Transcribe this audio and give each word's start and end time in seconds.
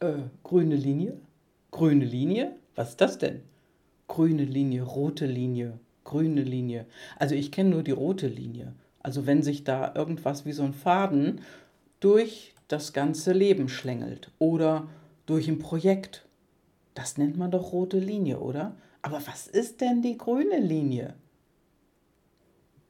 Äh, 0.00 0.14
grüne 0.42 0.76
Linie? 0.76 1.16
Grüne 1.70 2.04
Linie? 2.04 2.56
Was 2.74 2.90
ist 2.90 3.00
das 3.00 3.18
denn? 3.18 3.42
Grüne 4.08 4.44
Linie, 4.44 4.82
rote 4.82 5.26
Linie, 5.26 5.78
grüne 6.04 6.42
Linie. 6.42 6.86
Also 7.18 7.34
ich 7.34 7.50
kenne 7.50 7.70
nur 7.70 7.82
die 7.82 7.92
rote 7.92 8.28
Linie. 8.28 8.74
Also 9.00 9.26
wenn 9.26 9.42
sich 9.42 9.64
da 9.64 9.94
irgendwas 9.94 10.44
wie 10.44 10.52
so 10.52 10.62
ein 10.62 10.74
Faden 10.74 11.40
durch 12.00 12.54
das 12.68 12.92
ganze 12.92 13.32
Leben 13.32 13.68
schlängelt 13.68 14.30
oder 14.38 14.88
durch 15.24 15.48
ein 15.48 15.58
Projekt. 15.58 16.26
Das 16.94 17.18
nennt 17.18 17.36
man 17.36 17.50
doch 17.50 17.72
rote 17.72 17.98
Linie, 17.98 18.40
oder? 18.40 18.76
Aber 19.02 19.20
was 19.26 19.46
ist 19.46 19.80
denn 19.80 20.02
die 20.02 20.18
grüne 20.18 20.58
Linie? 20.58 21.14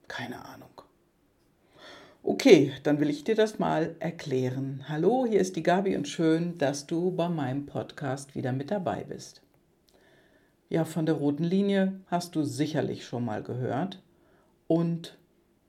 Keine 0.08 0.44
Ahnung. 0.44 0.70
Okay, 2.28 2.72
dann 2.82 2.98
will 2.98 3.08
ich 3.08 3.22
dir 3.22 3.36
das 3.36 3.60
mal 3.60 3.94
erklären. 4.00 4.82
Hallo, 4.88 5.26
hier 5.28 5.38
ist 5.38 5.54
die 5.54 5.62
Gabi 5.62 5.96
und 5.96 6.08
schön, 6.08 6.58
dass 6.58 6.88
du 6.88 7.12
bei 7.12 7.28
meinem 7.28 7.66
Podcast 7.66 8.34
wieder 8.34 8.50
mit 8.50 8.72
dabei 8.72 9.04
bist. 9.04 9.42
Ja, 10.68 10.84
von 10.84 11.06
der 11.06 11.14
roten 11.14 11.44
Linie 11.44 12.00
hast 12.08 12.34
du 12.34 12.42
sicherlich 12.42 13.06
schon 13.06 13.24
mal 13.24 13.44
gehört. 13.44 14.02
Und 14.66 15.16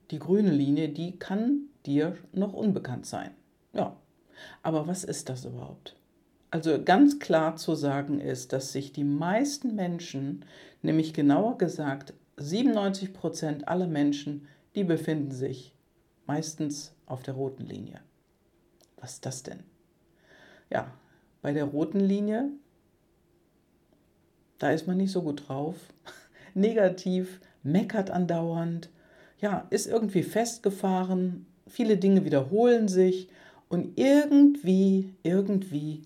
die 0.09 0.17
grüne 0.17 0.49
Linie, 0.49 0.89
die 0.89 1.19
kann 1.19 1.67
dir 1.85 2.17
noch 2.33 2.53
unbekannt 2.53 3.05
sein. 3.05 3.29
Ja, 3.73 3.95
aber 4.63 4.87
was 4.87 5.03
ist 5.03 5.29
das 5.29 5.45
überhaupt? 5.45 5.95
Also 6.49 6.83
ganz 6.83 7.19
klar 7.19 7.55
zu 7.57 7.75
sagen 7.75 8.19
ist, 8.19 8.51
dass 8.51 8.71
sich 8.71 8.91
die 8.91 9.03
meisten 9.03 9.75
Menschen, 9.75 10.43
nämlich 10.81 11.13
genauer 11.13 11.59
gesagt 11.59 12.15
97 12.37 13.13
Prozent 13.13 13.67
aller 13.67 13.87
Menschen, 13.87 14.47
die 14.73 14.83
befinden 14.83 15.31
sich 15.31 15.76
meistens 16.27 16.93
auf 17.05 17.23
der 17.23 17.33
roten 17.33 17.65
Linie. 17.65 18.01
Was 18.97 19.13
ist 19.13 19.25
das 19.25 19.43
denn? 19.43 19.63
Ja, 20.69 20.91
bei 21.41 21.53
der 21.53 21.65
roten 21.65 21.99
Linie, 21.99 22.49
da 24.59 24.71
ist 24.71 24.87
man 24.87 24.97
nicht 24.97 25.11
so 25.11 25.21
gut 25.21 25.47
drauf. 25.47 25.75
Negativ, 26.53 27.39
meckert 27.63 28.11
andauernd, 28.11 28.89
ja, 29.39 29.67
ist 29.69 29.87
irgendwie 29.87 30.23
festgefahren, 30.23 31.45
viele 31.67 31.97
Dinge 31.97 32.25
wiederholen 32.25 32.87
sich 32.87 33.29
und 33.69 33.97
irgendwie, 33.97 35.13
irgendwie 35.23 36.01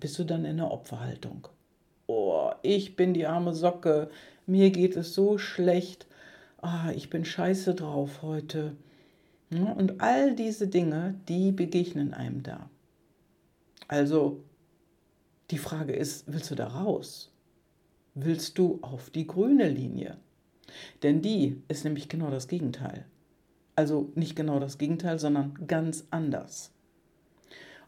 bist 0.00 0.18
du 0.18 0.24
dann 0.24 0.44
in 0.44 0.56
der 0.56 0.70
Opferhaltung. 0.70 1.48
Oh, 2.06 2.50
ich 2.62 2.96
bin 2.96 3.14
die 3.14 3.26
arme 3.26 3.54
Socke, 3.54 4.10
mir 4.46 4.70
geht 4.70 4.96
es 4.96 5.14
so 5.14 5.38
schlecht 5.38 6.06
ah, 6.64 6.90
ich 6.94 7.10
bin 7.10 7.24
scheiße 7.24 7.74
drauf 7.74 8.22
heute. 8.22 8.76
Und 9.50 10.00
all 10.00 10.34
diese 10.34 10.66
Dinge, 10.66 11.14
die 11.28 11.52
begegnen 11.52 12.12
einem 12.14 12.42
da. 12.42 12.68
Also 13.86 14.42
die 15.50 15.58
Frage 15.58 15.92
ist, 15.92 16.24
willst 16.26 16.50
du 16.50 16.54
da 16.54 16.68
raus? 16.68 17.30
Willst 18.14 18.58
du 18.58 18.78
auf 18.82 19.10
die 19.10 19.26
grüne 19.26 19.68
Linie? 19.68 20.16
Denn 21.02 21.20
die 21.20 21.62
ist 21.68 21.84
nämlich 21.84 22.08
genau 22.08 22.30
das 22.30 22.48
Gegenteil. 22.48 23.04
Also 23.76 24.10
nicht 24.14 24.34
genau 24.34 24.58
das 24.58 24.78
Gegenteil, 24.78 25.18
sondern 25.18 25.54
ganz 25.66 26.06
anders. 26.10 26.72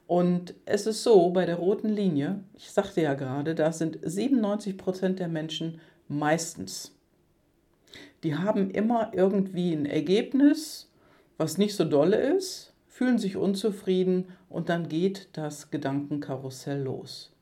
Und 0.06 0.54
es 0.66 0.86
ist 0.86 1.02
so, 1.02 1.30
bei 1.30 1.46
der 1.46 1.56
roten 1.56 1.88
Linie, 1.88 2.44
ich 2.54 2.70
sagte 2.70 3.00
ja 3.00 3.14
gerade, 3.14 3.54
da 3.54 3.72
sind 3.72 3.98
97 4.02 4.76
Prozent 4.76 5.18
der 5.18 5.28
Menschen 5.28 5.80
meistens 6.06 6.95
die 8.22 8.34
haben 8.34 8.70
immer 8.70 9.12
irgendwie 9.14 9.72
ein 9.72 9.86
Ergebnis, 9.86 10.90
was 11.38 11.58
nicht 11.58 11.76
so 11.76 11.84
dolle 11.84 12.16
ist, 12.16 12.72
fühlen 12.88 13.18
sich 13.18 13.36
unzufrieden 13.36 14.28
und 14.48 14.68
dann 14.68 14.88
geht 14.88 15.28
das 15.32 15.70
Gedankenkarussell 15.70 16.82
los. 16.82 17.32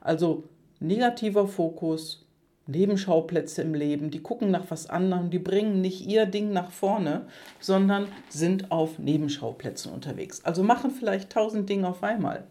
Also 0.00 0.44
negativer 0.78 1.48
Fokus, 1.48 2.26
Nebenschauplätze 2.66 3.62
im 3.62 3.74
Leben, 3.74 4.10
die 4.10 4.22
gucken 4.22 4.50
nach 4.50 4.70
was 4.70 4.88
anderem, 4.88 5.30
die 5.30 5.40
bringen 5.40 5.80
nicht 5.80 6.06
ihr 6.06 6.26
Ding 6.26 6.52
nach 6.52 6.70
vorne, 6.70 7.26
sondern 7.58 8.06
sind 8.28 8.70
auf 8.70 8.98
Nebenschauplätzen 8.98 9.92
unterwegs. 9.92 10.44
Also 10.44 10.62
machen 10.62 10.92
vielleicht 10.92 11.30
tausend 11.30 11.68
Dinge 11.68 11.88
auf 11.88 12.02
einmal. 12.02 12.44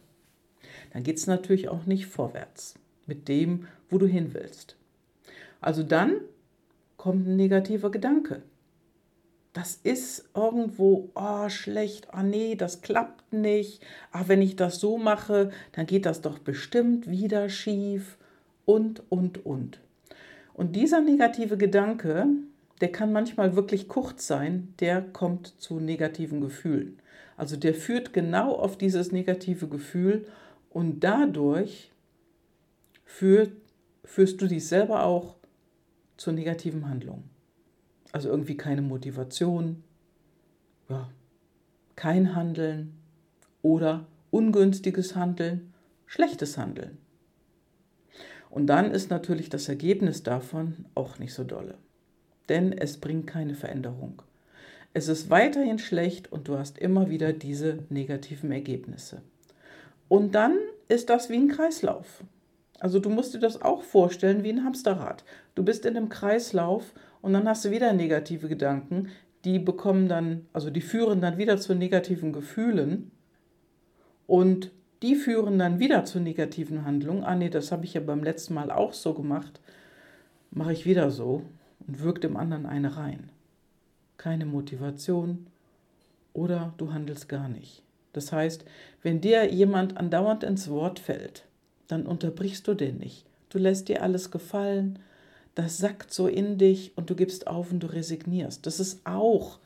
Dann 0.92 1.04
geht 1.04 1.18
es 1.18 1.28
natürlich 1.28 1.70
auch 1.70 1.86
nicht 1.86 2.08
vorwärts 2.08 2.76
mit 3.06 3.28
dem, 3.28 3.68
wo 3.90 3.98
du 3.98 4.06
hin 4.06 4.34
willst. 4.34 4.76
Also 5.62 5.84
dann 5.84 6.22
kommt 7.00 7.28
ein 7.28 7.38
negativer 7.38 7.92
Gedanke. 7.92 8.44
Das 9.54 9.80
ist 9.84 10.30
irgendwo, 10.36 11.10
oh, 11.16 11.48
schlecht, 11.48 12.10
oh 12.14 12.22
nee, 12.22 12.56
das 12.56 12.82
klappt 12.82 13.32
nicht. 13.32 13.82
Ach, 14.12 14.28
wenn 14.28 14.42
ich 14.42 14.58
das 14.58 14.82
so 14.82 14.98
mache, 14.98 15.50
dann 15.72 15.86
geht 15.86 16.06
das 16.06 16.22
doch 16.22 16.40
bestimmt 16.40 17.10
wieder 17.10 17.50
schief 17.50 18.18
und, 18.66 19.02
und, 19.10 19.46
und. 19.46 19.80
Und 20.54 20.76
dieser 20.76 21.00
negative 21.00 21.58
Gedanke, 21.58 22.28
der 22.82 22.92
kann 22.92 23.14
manchmal 23.14 23.56
wirklich 23.56 23.88
kurz 23.88 24.28
sein, 24.28 24.74
der 24.82 25.02
kommt 25.02 25.48
zu 25.58 25.80
negativen 25.80 26.42
Gefühlen. 26.42 27.00
Also 27.38 27.56
der 27.56 27.74
führt 27.74 28.12
genau 28.12 28.52
auf 28.56 28.78
dieses 28.78 29.14
negative 29.14 29.70
Gefühl 29.70 30.28
und 30.70 31.00
dadurch 31.00 31.92
führt, 33.06 33.54
führst 34.04 34.42
du 34.42 34.48
dich 34.48 34.68
selber 34.68 35.06
auch 35.06 35.39
zur 36.20 36.34
negativen 36.34 36.90
Handlung. 36.90 37.24
Also 38.12 38.28
irgendwie 38.30 38.58
keine 38.58 38.82
Motivation, 38.82 39.84
ja, 40.90 41.10
kein 41.96 42.36
Handeln 42.36 42.98
oder 43.62 44.06
ungünstiges 44.30 45.16
Handeln, 45.16 45.74
schlechtes 46.06 46.58
Handeln. 46.58 46.98
Und 48.50 48.68
dann 48.68 48.92
ist 48.92 49.10
natürlich 49.10 49.50
das 49.50 49.70
Ergebnis 49.70 50.22
davon 50.24 50.86
auch 50.94 51.20
nicht 51.20 51.34
so 51.34 51.46
dolle. 51.46 51.78
Denn 52.50 52.74
es 52.74 52.98
bringt 52.98 53.28
keine 53.28 53.56
Veränderung. 53.56 54.22
Es 54.94 55.08
ist 55.08 55.30
weiterhin 55.30 55.80
schlecht 55.80 56.32
und 56.34 56.50
du 56.50 56.58
hast 56.58 56.80
immer 56.80 57.10
wieder 57.10 57.32
diese 57.32 57.86
negativen 57.90 58.52
Ergebnisse. 58.52 59.22
Und 60.10 60.36
dann 60.36 60.58
ist 60.90 61.10
das 61.10 61.30
wie 61.30 61.38
ein 61.38 61.48
Kreislauf. 61.48 62.24
Also 62.80 63.00
du 63.00 63.10
musst 63.10 63.34
dir 63.34 63.40
das 63.40 63.62
auch 63.62 63.84
vorstellen 63.84 64.44
wie 64.44 64.50
ein 64.50 64.64
Hamsterrad. 64.64 65.24
Du 65.56 65.64
bist 65.64 65.86
in 65.86 65.98
einem 65.98 66.10
Kreislauf 66.10 66.94
und 67.22 67.34
dann 67.34 67.48
hast 67.48 67.66
du 67.66 67.72
wieder 67.72 67.94
negative 67.94 68.48
Gedanken, 68.48 69.10
die 69.46 69.60
bekommen 69.60 70.08
dann, 70.08 70.46
also 70.54 70.70
die 70.70 70.82
führen 70.82 71.22
dann 71.22 71.38
wieder 71.38 71.58
zu 71.58 71.76
negativen 71.76 72.34
Gefühlen 72.34 73.12
und 74.28 74.72
die 75.02 75.16
führen 75.16 75.58
dann 75.60 75.80
wieder 75.80 76.04
zu 76.06 76.20
negativen 76.20 76.86
Handlungen. 76.86 77.24
Ah 77.24 77.36
nee, 77.36 77.50
das 77.50 77.72
habe 77.72 77.86
ich 77.86 77.94
ja 77.94 78.02
beim 78.02 78.24
letzten 78.24 78.54
Mal 78.54 78.72
auch 78.72 78.94
so 78.94 79.14
gemacht. 79.14 79.62
Mache 80.52 80.74
ich 80.74 80.86
wieder 80.86 81.10
so 81.10 81.44
und 81.88 82.02
wirkt 82.02 82.24
dem 82.24 82.36
anderen 82.36 82.66
eine 82.66 82.98
rein. 82.98 83.30
Keine 84.18 84.46
Motivation 84.46 85.48
oder 86.34 86.74
du 86.78 86.92
handelst 86.92 87.30
gar 87.30 87.48
nicht. 87.48 87.84
Das 88.12 88.32
heißt, 88.32 88.66
wenn 89.02 89.22
dir 89.22 89.52
jemand 89.54 89.98
andauernd 89.98 90.44
ins 90.44 90.70
Wort 90.70 91.00
fällt, 91.00 91.46
dann 91.90 92.06
unterbrichst 92.06 92.66
du 92.68 92.74
den 92.74 92.98
nicht. 92.98 93.26
Du 93.50 93.58
lässt 93.58 93.90
dir 93.90 94.02
alles 94.02 94.32
gefallen, 94.32 95.00
das 95.56 95.78
sackt 95.78 96.14
so 96.14 96.28
in 96.28 96.58
dich 96.58 96.94
und 96.96 97.10
du 97.10 97.16
gibst 97.16 97.48
auf 97.48 97.72
und 97.72 97.82
du 97.82 97.88
resignierst. 97.88 98.66
Das 98.66 98.80
ist 98.80 99.06
auch 99.06 99.60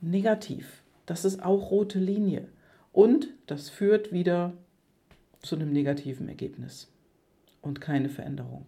negativ. 0.00 0.82
Das 1.06 1.24
ist 1.24 1.42
auch 1.42 1.72
rote 1.72 1.98
Linie. 1.98 2.46
Und 2.92 3.28
das 3.46 3.70
führt 3.70 4.12
wieder 4.12 4.52
zu 5.42 5.56
einem 5.56 5.72
negativen 5.72 6.28
Ergebnis 6.28 6.88
und 7.62 7.80
keine 7.80 8.08
Veränderung. 8.08 8.66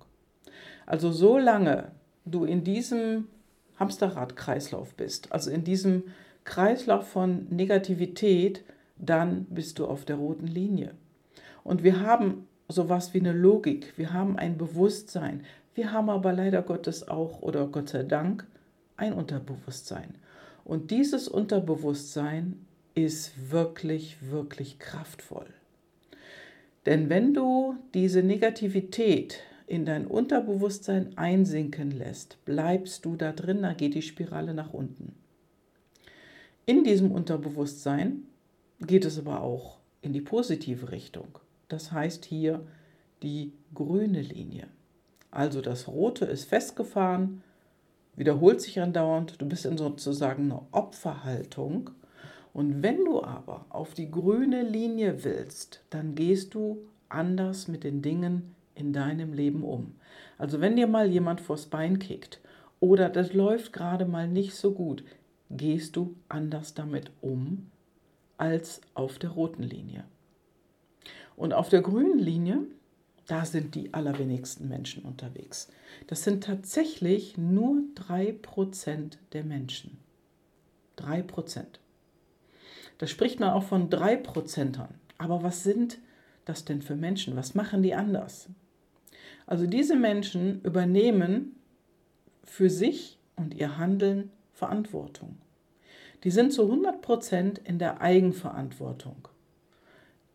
Also 0.87 1.13
solange 1.13 1.93
du 2.25 2.45
in 2.45 2.65
diesem 2.65 3.29
Hamsterrad-Kreislauf 3.79 4.95
bist, 4.95 5.33
also 5.33 5.51
in 5.51 5.65
diesem 5.65 6.05
Kreislauf 6.45 7.07
von 7.09 7.47
Negativität, 7.51 8.65
dann 8.97 9.45
bist 9.45 9.79
du 9.79 9.87
auf 9.87 10.05
der 10.05 10.17
roten 10.17 10.47
Linie. 10.47 10.95
Und 11.63 11.83
wir 11.83 12.01
haben 12.01 12.49
sowas 12.69 13.15
wie 13.15 13.21
eine 13.21 13.33
Logik, 13.33 13.95
wir 13.97 14.13
haben 14.13 14.39
ein 14.39 14.59
Bewusstsein, 14.59 15.45
wir 15.75 15.93
haben 15.93 16.11
aber 16.11 16.33
leider 16.33 16.63
Gottes 16.63 17.07
auch 17.07 17.43
oder 17.43 17.67
Gott 17.67 17.91
sei 17.91 18.03
Dank 18.03 18.47
ein 18.97 19.13
Unterbewusstsein. 19.13 20.15
Und 20.65 20.91
dieses 20.91 21.29
Unterbewusstsein 21.29 22.67
ist 22.95 23.51
wirklich, 23.51 24.17
wirklich 24.31 24.79
kraftvoll. 24.79 25.47
Denn 26.87 27.11
wenn 27.11 27.35
du 27.35 27.77
diese 27.95 28.23
Negativität 28.23 29.41
in 29.67 29.85
dein 29.85 30.07
Unterbewusstsein 30.07 31.17
einsinken 31.19 31.91
lässt, 31.91 32.43
bleibst 32.45 33.05
du 33.05 33.17
da 33.17 33.33
drin, 33.33 33.63
da 33.63 33.75
geht 33.75 33.95
die 33.95 34.03
Spirale 34.03 34.55
nach 34.55 34.73
unten. 34.73 35.15
In 36.65 36.85
diesem 36.85 37.13
Unterbewusstsein 37.13 38.23
geht 38.81 39.05
es 39.05 39.19
aber 39.19 39.43
auch 39.43 39.79
in 40.03 40.13
die 40.13 40.21
positive 40.21 40.91
Richtung. 40.91 41.39
Das 41.69 41.93
heißt 41.93 42.25
hier 42.25 42.67
die 43.23 43.53
grüne 43.75 44.21
Linie. 44.23 44.69
Also 45.31 45.61
das 45.61 45.89
Rote 45.89 46.25
ist 46.25 46.45
festgefahren, 46.45 47.43
wiederholt 48.15 48.61
sich 48.61 48.81
andauernd, 48.81 49.41
du 49.41 49.47
bist 49.47 49.67
in 49.67 49.77
sozusagen 49.77 50.45
einer 50.45 50.67
Opferhaltung 50.73 51.91
Und 52.53 52.83
wenn 52.83 53.05
du 53.05 53.23
aber 53.23 53.67
auf 53.69 53.93
die 53.93 54.11
grüne 54.11 54.63
Linie 54.63 55.25
willst, 55.25 55.83
dann 55.91 56.15
gehst 56.15 56.55
du 56.55 56.79
anders 57.11 57.69
mit 57.69 57.85
den 57.85 58.01
Dingen 58.01 58.55
in 58.75 58.93
deinem 58.95 59.35
Leben 59.35 59.63
um. 59.63 59.95
Also 60.39 60.61
wenn 60.61 60.77
dir 60.77 60.87
mal 60.87 61.11
jemand 61.11 61.41
vors 61.43 61.67
Bein 61.67 61.99
kickt 61.99 62.41
oder 62.81 63.11
das 63.11 63.35
läuft 63.35 63.73
gerade 63.73 64.07
mal 64.07 64.27
nicht 64.29 64.55
so 64.55 64.73
gut, 64.73 65.05
gehst 65.51 65.97
du 65.97 66.15
anders 66.29 66.73
damit 66.75 67.11
um 67.21 67.71
als 68.39 68.81
auf 68.95 69.19
der 69.19 69.31
roten 69.31 69.63
Linie. 69.63 70.05
Und 71.37 71.53
auf 71.53 71.69
der 71.69 71.83
grünen 71.83 72.19
Linie, 72.19 72.67
da 73.27 73.45
sind 73.45 73.75
die 73.75 73.93
allerwenigsten 73.93 74.69
Menschen 74.69 75.05
unterwegs. 75.05 75.69
Das 76.07 76.25
sind 76.25 76.45
tatsächlich 76.45 77.37
nur 77.37 77.83
3% 77.95 79.19
der 79.33 79.45
Menschen. 79.45 79.99
3%. 80.99 81.65
Da 82.99 83.07
spricht 83.07 83.41
man 83.41 83.51
auch 83.51 83.65
von 83.65 83.91
3%ern. 83.91 84.95
Aber 85.19 85.43
was 85.43 85.63
sind 85.63 85.99
das 86.45 86.65
denn 86.65 86.83
für 86.83 86.97
Menschen? 86.97 87.37
Was 87.37 87.55
machen 87.55 87.83
die 87.83 87.95
anders? 87.95 88.49
Also 89.47 89.67
diese 89.67 89.97
Menschen 89.97 90.63
übernehmen 90.63 91.57
für 92.45 92.71
sich 92.71 93.19
und 93.37 93.55
ihr 93.55 93.77
Handeln 93.77 94.31
Verantwortung. 94.55 95.37
Die 96.25 96.31
sind 96.31 96.53
zu 96.53 96.63
100% 96.63 97.61
in 97.65 97.79
der 97.79 98.01
Eigenverantwortung. 98.01 99.29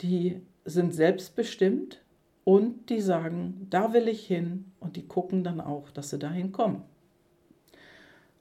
Die 0.01 0.41
sind 0.65 0.93
selbstbestimmt 0.93 2.01
und 2.43 2.89
die 2.89 3.01
sagen, 3.01 3.67
da 3.69 3.93
will 3.93 4.07
ich 4.07 4.25
hin 4.25 4.71
und 4.79 4.95
die 4.95 5.07
gucken 5.07 5.43
dann 5.43 5.61
auch, 5.61 5.89
dass 5.91 6.09
sie 6.09 6.19
dahin 6.19 6.51
kommen. 6.51 6.83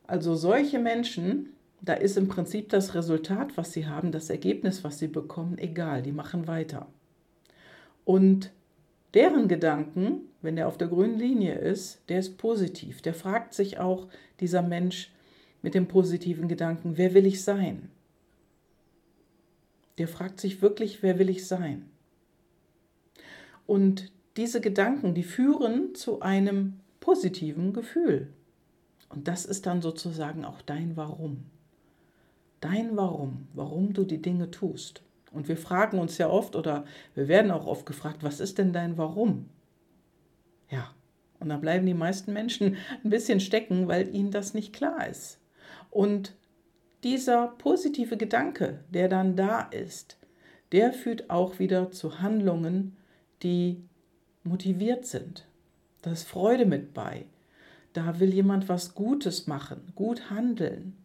Also 0.07 0.35
solche 0.35 0.79
Menschen, 0.79 1.51
da 1.81 1.95
ist 1.95 2.17
im 2.17 2.29
Prinzip 2.29 2.69
das 2.71 2.95
Resultat, 2.95 3.57
was 3.57 3.73
sie 3.73 3.87
haben, 3.87 4.11
das 4.13 4.29
Ergebnis, 4.29 4.83
was 4.83 4.99
sie 4.99 5.09
bekommen, 5.09 5.59
egal, 5.59 6.03
die 6.03 6.13
machen 6.13 6.47
weiter. 6.47 6.89
Und 8.05 8.51
deren 9.15 9.47
Gedanken, 9.49 10.23
wenn 10.43 10.57
er 10.57 10.67
auf 10.67 10.79
der 10.79 10.89
grünen 10.89 11.19
Linie 11.19 11.55
ist, 11.55 12.03
der 12.09 12.19
ist 12.19 12.39
positiv. 12.39 13.03
Der 13.03 13.15
fragt 13.15 13.55
sich 13.55 13.79
auch, 13.79 14.09
dieser 14.41 14.63
Mensch 14.63 15.13
mit 15.63 15.75
dem 15.75 15.87
positiven 15.87 16.49
Gedanken, 16.49 16.97
wer 16.97 17.15
will 17.15 17.27
ich 17.27 17.45
sein? 17.45 17.91
Der 19.99 20.09
fragt 20.09 20.41
sich 20.41 20.63
wirklich, 20.63 21.03
wer 21.03 21.19
will 21.19 21.29
ich 21.29 21.47
sein? 21.47 21.91
Und 23.71 24.11
diese 24.37 24.61
Gedanken, 24.61 25.15
die 25.15 25.23
führen 25.23 25.95
zu 25.95 26.23
einem 26.23 26.81
positiven 26.99 27.73
Gefühl. 27.73 28.33
Und 29.11 29.29
das 29.29 29.45
ist 29.45 29.65
dann 29.65 29.81
sozusagen 29.81 30.45
auch 30.45 30.61
dein 30.61 30.97
Warum. 30.97 31.45
Dein 32.61 32.97
Warum, 32.97 33.47
warum 33.55 33.93
du 33.93 34.03
die 34.03 34.21
Dinge 34.21 34.51
tust. 34.51 35.05
Und 35.31 35.47
wir 35.47 35.57
fragen 35.57 36.01
uns 36.01 36.19
ja 36.19 36.29
oft 36.29 36.57
oder 36.57 36.85
wir 37.15 37.29
werden 37.29 37.53
auch 37.53 37.65
oft 37.65 37.87
gefragt, 37.87 38.25
was 38.25 38.41
ist 38.41 38.59
denn 38.59 38.73
dein 38.73 38.99
Warum? 38.99 39.49
Ja, 40.69 40.93
und 41.39 41.49
da 41.49 41.57
bleiben 41.57 41.87
die 41.87 41.95
meisten 41.95 42.33
Menschen 42.33 42.77
ein 43.05 43.11
bisschen 43.11 43.39
stecken, 43.39 43.87
weil 43.87 44.13
ihnen 44.13 44.33
das 44.33 44.53
nicht 44.53 44.73
klar 44.73 45.07
ist. 45.07 45.39
Und 45.91 46.35
dieser 47.05 47.47
positive 47.47 48.17
Gedanke, 48.17 48.81
der 48.91 49.09
dann 49.09 49.37
da 49.37 49.61
ist, 49.61 50.19
der 50.73 50.93
führt 50.93 51.31
auch 51.31 51.61
wieder 51.61 51.93
zu 51.93 52.21
Handlungen, 52.21 52.97
die 53.43 53.83
motiviert 54.45 55.07
sind. 55.07 55.47
Da 56.03 56.13
ist 56.13 56.29
Freude 56.29 56.67
mit 56.67 56.95
bei. 56.95 57.27
Da 57.93 58.21
will 58.21 58.33
jemand 58.33 58.69
was 58.69 58.95
Gutes 58.95 59.47
machen, 59.47 59.93
gut 59.95 60.31
handeln. 60.31 60.97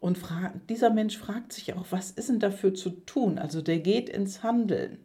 Und 0.00 0.18
dieser 0.68 0.90
Mensch 0.90 1.16
fragt 1.16 1.52
sich 1.52 1.72
auch, 1.72 1.86
was 1.90 2.10
ist 2.10 2.28
denn 2.28 2.40
dafür 2.40 2.74
zu 2.74 2.90
tun? 2.90 3.38
Also 3.38 3.62
der 3.62 3.78
geht 3.78 4.08
ins 4.10 4.42
Handeln. 4.42 4.98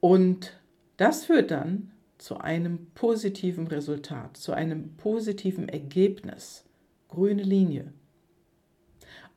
Und 0.00 0.58
das 0.96 1.26
führt 1.26 1.50
dann 1.50 1.92
zu 2.18 2.38
einem 2.38 2.86
positiven 2.94 3.66
Resultat, 3.68 4.36
zu 4.36 4.52
einem 4.52 4.96
positiven 4.96 5.68
Ergebnis. 5.68 6.64
Grüne 7.08 7.42
Linie. 7.42 7.92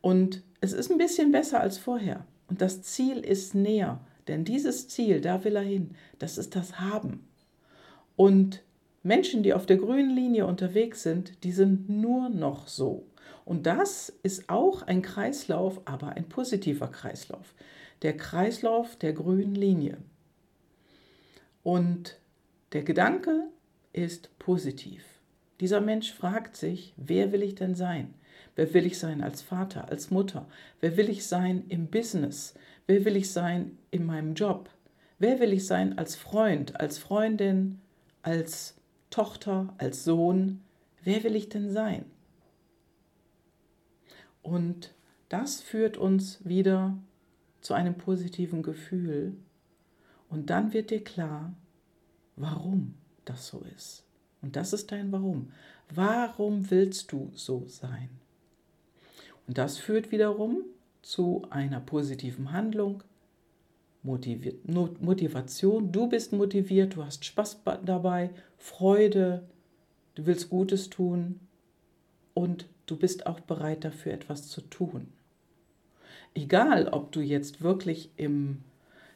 Und 0.01 0.43
es 0.59 0.73
ist 0.73 0.91
ein 0.91 0.97
bisschen 0.97 1.31
besser 1.31 1.59
als 1.59 1.77
vorher. 1.77 2.25
Und 2.47 2.61
das 2.61 2.81
Ziel 2.81 3.19
ist 3.19 3.55
näher. 3.55 3.99
Denn 4.27 4.45
dieses 4.45 4.87
Ziel, 4.87 5.21
da 5.21 5.43
will 5.43 5.55
er 5.55 5.63
hin, 5.63 5.95
das 6.19 6.37
ist 6.37 6.55
das 6.55 6.79
Haben. 6.79 7.27
Und 8.15 8.63
Menschen, 9.01 9.43
die 9.43 9.53
auf 9.53 9.65
der 9.65 9.77
grünen 9.77 10.15
Linie 10.15 10.45
unterwegs 10.45 11.03
sind, 11.03 11.43
die 11.43 11.51
sind 11.51 11.89
nur 11.89 12.29
noch 12.29 12.67
so. 12.67 13.05
Und 13.45 13.65
das 13.65 14.09
ist 14.23 14.49
auch 14.49 14.83
ein 14.83 15.01
Kreislauf, 15.01 15.81
aber 15.85 16.09
ein 16.09 16.29
positiver 16.29 16.87
Kreislauf. 16.87 17.53
Der 18.01 18.15
Kreislauf 18.15 18.95
der 18.95 19.13
grünen 19.13 19.55
Linie. 19.55 19.97
Und 21.63 22.17
der 22.71 22.83
Gedanke 22.83 23.47
ist 23.91 24.37
positiv. 24.39 25.03
Dieser 25.59 25.81
Mensch 25.81 26.13
fragt 26.13 26.55
sich, 26.55 26.93
wer 26.97 27.31
will 27.31 27.43
ich 27.43 27.55
denn 27.55 27.75
sein? 27.75 28.13
Wer 28.55 28.73
will 28.73 28.85
ich 28.85 28.99
sein 28.99 29.23
als 29.23 29.41
Vater, 29.41 29.89
als 29.89 30.11
Mutter? 30.11 30.47
Wer 30.79 30.97
will 30.97 31.09
ich 31.09 31.25
sein 31.25 31.65
im 31.69 31.87
Business? 31.87 32.53
Wer 32.85 33.05
will 33.05 33.15
ich 33.15 33.31
sein 33.31 33.77
in 33.91 34.05
meinem 34.05 34.33
Job? 34.33 34.69
Wer 35.19 35.39
will 35.39 35.53
ich 35.53 35.65
sein 35.65 35.97
als 35.97 36.15
Freund, 36.15 36.79
als 36.79 36.97
Freundin, 36.97 37.79
als 38.21 38.75
Tochter, 39.09 39.73
als 39.77 40.03
Sohn? 40.03 40.61
Wer 41.03 41.23
will 41.23 41.35
ich 41.35 41.49
denn 41.49 41.71
sein? 41.71 42.05
Und 44.41 44.93
das 45.29 45.61
führt 45.61 45.97
uns 45.97 46.45
wieder 46.45 46.97
zu 47.61 47.73
einem 47.73 47.95
positiven 47.95 48.61
Gefühl. 48.61 49.37
Und 50.29 50.49
dann 50.49 50.73
wird 50.73 50.89
dir 50.89 51.03
klar, 51.03 51.53
warum 52.35 52.95
das 53.23 53.47
so 53.47 53.63
ist. 53.75 54.03
Und 54.41 54.57
das 54.57 54.73
ist 54.73 54.91
dein 54.91 55.11
Warum. 55.11 55.51
Warum 55.89 56.69
willst 56.69 57.13
du 57.13 57.31
so 57.33 57.63
sein? 57.67 58.09
Und 59.47 59.57
das 59.57 59.77
führt 59.77 60.11
wiederum 60.11 60.63
zu 61.03 61.45
einer 61.51 61.79
positiven 61.79 62.51
Handlung, 62.51 63.03
Motivation. 64.01 65.91
Du 65.91 66.07
bist 66.07 66.33
motiviert, 66.33 66.95
du 66.95 67.05
hast 67.05 67.23
Spaß 67.23 67.59
dabei, 67.85 68.31
Freude, 68.57 69.43
du 70.15 70.25
willst 70.25 70.49
Gutes 70.49 70.89
tun 70.89 71.39
und 72.33 72.65
du 72.87 72.97
bist 72.97 73.27
auch 73.27 73.39
bereit 73.39 73.85
dafür 73.85 74.13
etwas 74.13 74.49
zu 74.49 74.61
tun. 74.61 75.07
Egal, 76.33 76.87
ob 76.87 77.11
du 77.11 77.21
jetzt 77.21 77.61
wirklich 77.61 78.09
im 78.17 78.63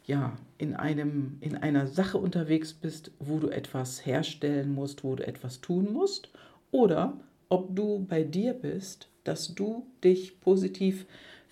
ja, 0.08 0.38
in, 0.58 0.74
einem, 0.74 1.38
in 1.42 1.58
einer 1.58 1.86
Sache 1.86 2.18
unterwegs 2.18 2.74
bist, 2.74 3.12
wo 3.20 3.40
du 3.40 3.50
etwas 3.50 4.06
herstellen 4.06 4.74
musst, 4.74 5.04
wo 5.04 5.16
du 5.16 5.28
etwas 5.28 5.60
tun 5.60 5.92
musst, 5.92 6.30
oder 6.72 7.20
ob 7.50 7.76
du 7.76 8.06
bei 8.08 8.24
dir 8.24 8.54
bist, 8.54 9.10
dass 9.26 9.54
du 9.54 9.86
dich 10.04 10.40
positiv 10.40 11.06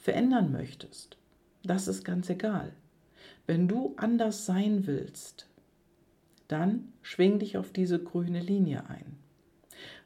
verändern 0.05 0.51
möchtest. 0.51 1.17
Das 1.63 1.87
ist 1.87 2.05
ganz 2.05 2.29
egal. 2.29 2.73
Wenn 3.47 3.67
du 3.67 3.95
anders 3.97 4.45
sein 4.45 4.85
willst, 4.85 5.47
dann 6.47 6.93
schwing 7.01 7.39
dich 7.39 7.57
auf 7.57 7.71
diese 7.71 7.97
grüne 7.97 8.39
Linie 8.39 8.87
ein. 8.87 9.17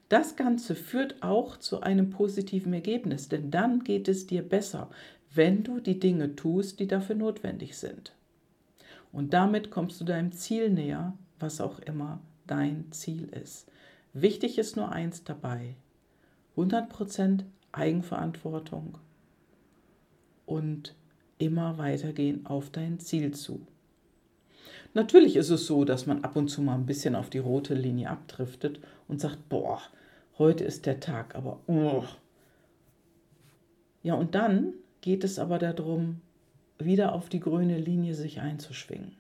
Das 0.08 0.38
Ganze 0.38 0.74
führt 0.74 1.22
auch 1.22 1.58
zu 1.58 1.82
einem 1.82 2.12
positiven 2.12 2.72
Ergebnis, 2.72 3.28
denn 3.28 3.52
dann 3.52 3.84
geht 3.84 4.08
es 4.08 4.26
dir 4.26 4.42
besser, 4.42 4.90
wenn 5.34 5.66
du 5.66 5.82
die 5.82 6.00
Dinge 6.00 6.34
tust, 6.38 6.80
die 6.80 6.88
dafür 6.88 7.16
notwendig 7.16 7.78
sind. 7.78 8.14
Und 9.12 9.34
damit 9.34 9.70
kommst 9.70 10.00
du 10.00 10.06
deinem 10.06 10.32
Ziel 10.32 10.70
näher, 10.70 11.14
was 11.40 11.60
auch 11.60 11.80
immer 11.80 12.22
dein 12.48 12.90
Ziel 12.94 13.28
ist. 13.44 13.68
Wichtig 14.14 14.60
ist 14.60 14.78
nur 14.78 14.94
eins 14.94 15.26
dabei. 15.26 15.76
100% 16.56 17.44
Eigenverantwortung 17.74 18.98
und 20.50 20.96
immer 21.38 21.78
weitergehen 21.78 22.46
auf 22.46 22.70
dein 22.70 23.00
Ziel 23.00 23.34
zu. 23.34 23.66
Natürlich 24.94 25.36
ist 25.36 25.52
es 25.52 25.68
so, 25.68 25.86
dass 25.86 26.08
man 26.08 26.24
ab 26.24 26.36
und 26.36 26.50
zu 26.50 26.62
mal 26.62 26.76
ein 26.76 26.88
bisschen 26.88 27.16
auf 27.16 27.30
die 27.30 27.38
rote 27.38 27.76
Linie 27.76 28.10
abdriftet 28.10 28.80
und 29.08 29.22
sagt, 29.22 29.48
boah, 29.48 29.80
heute 30.40 30.64
ist 30.64 30.88
der 30.88 31.00
Tag, 31.00 31.36
aber 31.36 31.60
oh. 31.68 32.04
Ja, 34.02 34.16
und 34.16 34.34
dann 34.34 34.74
geht 35.02 35.24
es 35.24 35.38
aber 35.38 35.60
darum, 35.60 36.22
wieder 36.80 37.14
auf 37.14 37.30
die 37.30 37.40
grüne 37.40 37.78
Linie 37.78 38.16
sich 38.16 38.42
einzuschwingen. 38.42 39.16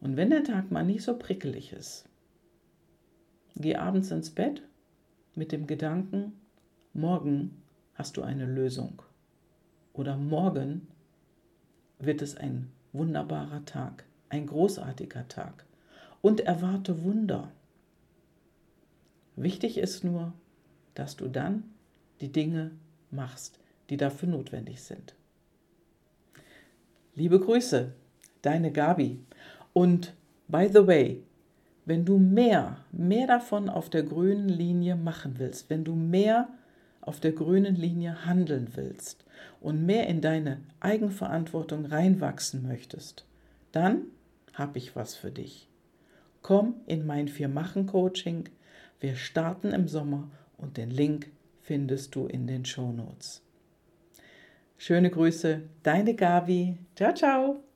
Und 0.00 0.16
wenn 0.16 0.30
der 0.30 0.44
Tag 0.44 0.70
mal 0.70 0.84
nicht 0.84 1.02
so 1.02 1.16
prickelig 1.16 1.72
ist, 1.72 2.04
geh 3.56 3.76
abends 3.76 4.10
ins 4.10 4.30
Bett 4.30 4.62
mit 5.34 5.50
dem 5.50 5.66
Gedanken, 5.66 6.32
morgen 6.92 7.62
hast 7.94 8.18
du 8.18 8.22
eine 8.22 8.44
Lösung. 8.44 9.00
Oder 9.94 10.16
morgen 10.16 10.88
wird 11.98 12.20
es 12.20 12.36
ein 12.36 12.70
wunderbarer 12.92 13.64
Tag, 13.64 14.04
ein 14.28 14.46
großartiger 14.46 15.26
Tag. 15.28 15.64
Und 16.20 16.40
erwarte 16.40 17.02
Wunder. 17.02 17.50
Wichtig 19.36 19.78
ist 19.78 20.04
nur, 20.04 20.32
dass 20.94 21.16
du 21.16 21.28
dann 21.28 21.64
die 22.20 22.32
Dinge 22.32 22.72
machst, 23.10 23.58
die 23.90 23.96
dafür 23.96 24.28
notwendig 24.28 24.82
sind. 24.82 25.14
Liebe 27.14 27.38
Grüße, 27.38 27.92
deine 28.42 28.72
Gabi. 28.72 29.20
Und 29.72 30.14
by 30.48 30.68
the 30.72 30.86
way, 30.86 31.22
wenn 31.84 32.04
du 32.04 32.18
mehr, 32.18 32.78
mehr 32.90 33.26
davon 33.26 33.68
auf 33.68 33.90
der 33.90 34.02
grünen 34.02 34.48
Linie 34.48 34.96
machen 34.96 35.38
willst, 35.38 35.68
wenn 35.70 35.84
du 35.84 35.94
mehr 35.94 36.48
auf 37.04 37.20
der 37.20 37.32
grünen 37.32 37.76
Linie 37.76 38.24
handeln 38.24 38.68
willst 38.74 39.24
und 39.60 39.84
mehr 39.84 40.06
in 40.08 40.20
deine 40.20 40.60
Eigenverantwortung 40.80 41.84
reinwachsen 41.84 42.62
möchtest, 42.62 43.26
dann 43.72 44.02
habe 44.54 44.78
ich 44.78 44.96
was 44.96 45.14
für 45.14 45.30
dich. 45.30 45.68
Komm 46.42 46.76
in 46.86 47.06
mein 47.06 47.28
Vier-Machen-Coaching. 47.28 48.48
Wir 49.00 49.16
starten 49.16 49.72
im 49.72 49.88
Sommer 49.88 50.30
und 50.56 50.76
den 50.76 50.90
Link 50.90 51.30
findest 51.62 52.14
du 52.14 52.26
in 52.26 52.46
den 52.46 52.64
Show 52.64 52.92
Notes. 52.92 53.42
Schöne 54.78 55.10
Grüße, 55.10 55.62
deine 55.82 56.14
Gavi. 56.14 56.78
Ciao, 56.94 57.14
ciao. 57.14 57.73